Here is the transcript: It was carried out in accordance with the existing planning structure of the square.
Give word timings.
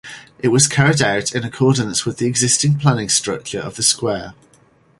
It 0.39 0.47
was 0.47 0.67
carried 0.67 0.99
out 1.03 1.35
in 1.35 1.43
accordance 1.43 2.07
with 2.07 2.17
the 2.17 2.25
existing 2.25 2.79
planning 2.79 3.07
structure 3.07 3.59
of 3.59 3.75
the 3.75 3.83
square. 3.83 4.33